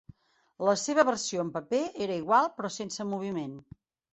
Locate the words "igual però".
2.23-2.73